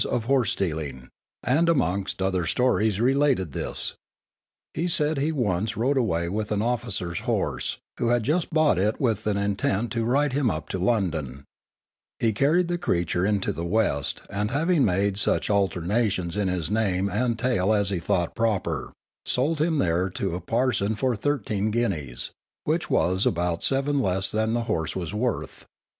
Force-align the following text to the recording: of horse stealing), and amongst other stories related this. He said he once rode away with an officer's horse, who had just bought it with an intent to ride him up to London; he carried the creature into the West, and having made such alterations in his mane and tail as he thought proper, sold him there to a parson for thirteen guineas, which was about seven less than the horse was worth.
of 0.09 0.25
horse 0.25 0.53
stealing), 0.53 1.09
and 1.43 1.69
amongst 1.69 2.23
other 2.23 2.47
stories 2.47 2.99
related 2.99 3.51
this. 3.51 3.93
He 4.73 4.87
said 4.87 5.19
he 5.19 5.31
once 5.31 5.77
rode 5.77 5.95
away 5.95 6.27
with 6.27 6.51
an 6.51 6.63
officer's 6.63 7.19
horse, 7.19 7.77
who 7.99 8.07
had 8.07 8.23
just 8.23 8.51
bought 8.51 8.79
it 8.79 8.99
with 8.99 9.27
an 9.27 9.37
intent 9.37 9.91
to 9.91 10.03
ride 10.03 10.33
him 10.33 10.49
up 10.49 10.69
to 10.69 10.79
London; 10.79 11.43
he 12.17 12.33
carried 12.33 12.67
the 12.67 12.79
creature 12.79 13.27
into 13.27 13.51
the 13.53 13.63
West, 13.63 14.23
and 14.27 14.49
having 14.49 14.83
made 14.85 15.17
such 15.17 15.51
alterations 15.51 16.35
in 16.35 16.47
his 16.47 16.71
mane 16.71 17.07
and 17.07 17.37
tail 17.37 17.71
as 17.71 17.91
he 17.91 17.99
thought 17.99 18.33
proper, 18.33 18.91
sold 19.27 19.61
him 19.61 19.77
there 19.77 20.09
to 20.09 20.33
a 20.33 20.41
parson 20.41 20.95
for 20.95 21.15
thirteen 21.15 21.69
guineas, 21.69 22.31
which 22.63 22.89
was 22.89 23.27
about 23.27 23.61
seven 23.63 23.99
less 23.99 24.31
than 24.31 24.53
the 24.53 24.63
horse 24.63 24.95
was 24.95 25.13
worth. 25.13 25.67